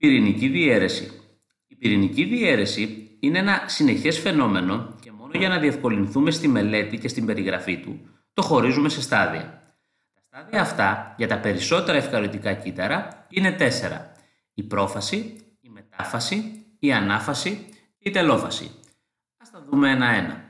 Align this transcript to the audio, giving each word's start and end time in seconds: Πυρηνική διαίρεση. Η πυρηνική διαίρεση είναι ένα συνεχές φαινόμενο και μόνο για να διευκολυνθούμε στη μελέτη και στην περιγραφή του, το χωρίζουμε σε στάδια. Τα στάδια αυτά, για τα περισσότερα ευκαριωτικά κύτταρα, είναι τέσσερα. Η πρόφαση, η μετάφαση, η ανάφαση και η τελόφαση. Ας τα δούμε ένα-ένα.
Πυρηνική 0.00 0.48
διαίρεση. 0.48 1.10
Η 1.66 1.74
πυρηνική 1.74 2.24
διαίρεση 2.24 3.16
είναι 3.20 3.38
ένα 3.38 3.62
συνεχές 3.66 4.18
φαινόμενο 4.18 4.94
και 5.00 5.12
μόνο 5.12 5.30
για 5.34 5.48
να 5.48 5.58
διευκολυνθούμε 5.58 6.30
στη 6.30 6.48
μελέτη 6.48 6.98
και 6.98 7.08
στην 7.08 7.26
περιγραφή 7.26 7.78
του, 7.78 8.00
το 8.32 8.42
χωρίζουμε 8.42 8.88
σε 8.88 9.00
στάδια. 9.00 9.62
Τα 10.14 10.20
στάδια 10.26 10.60
αυτά, 10.60 11.14
για 11.18 11.28
τα 11.28 11.38
περισσότερα 11.38 11.98
ευκαριωτικά 11.98 12.52
κύτταρα, 12.52 13.26
είναι 13.30 13.52
τέσσερα. 13.52 14.12
Η 14.54 14.62
πρόφαση, 14.62 15.16
η 15.60 15.68
μετάφαση, 15.68 16.64
η 16.78 16.92
ανάφαση 16.92 17.66
και 17.98 18.08
η 18.08 18.10
τελόφαση. 18.10 18.70
Ας 19.36 19.50
τα 19.50 19.64
δούμε 19.70 19.90
ένα-ένα. 19.90 20.44